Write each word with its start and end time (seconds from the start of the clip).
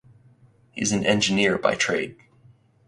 He 0.71 0.81
is 0.81 0.91
an 0.93 1.05
engineer 1.05 1.59
by 1.59 1.75
trade. 1.75 2.15